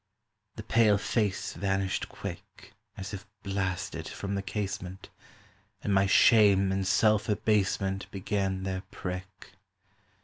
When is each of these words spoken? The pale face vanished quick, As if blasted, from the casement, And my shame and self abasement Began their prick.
The 0.55 0.63
pale 0.63 0.97
face 0.97 1.53
vanished 1.53 2.09
quick, 2.09 2.73
As 2.97 3.13
if 3.13 3.27
blasted, 3.43 4.07
from 4.07 4.33
the 4.33 4.41
casement, 4.41 5.09
And 5.83 5.93
my 5.93 6.07
shame 6.07 6.71
and 6.71 6.87
self 6.87 7.29
abasement 7.29 8.09
Began 8.09 8.63
their 8.63 8.81
prick. 8.89 9.51